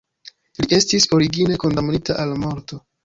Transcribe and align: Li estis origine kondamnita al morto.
Li 0.61 0.69
estis 0.77 1.05
origine 1.17 1.59
kondamnita 1.65 2.17
al 2.25 2.35
morto. 2.47 2.81